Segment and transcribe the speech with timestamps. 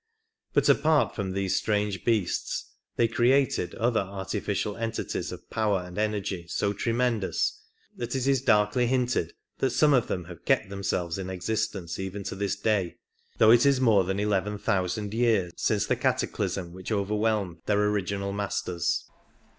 [0.53, 6.47] But apart from these strange beasts they created other artificial entities of power and energy
[6.47, 7.61] so tremendous,
[7.97, 12.23] that it is darkly hinted that some of them have kept themselves in existence even
[12.23, 12.95] to this day,
[13.37, 17.85] though it is more than eleven thousand years n since the cataclysm which overwhelmed their
[17.85, 19.05] original masters.